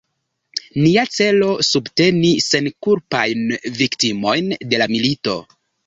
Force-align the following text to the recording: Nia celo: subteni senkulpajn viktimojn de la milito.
Nia 0.85 1.03
celo: 1.17 1.51
subteni 1.67 2.33
senkulpajn 2.47 3.47
viktimojn 3.79 4.53
de 4.73 4.85
la 4.85 4.93
milito. 4.99 5.43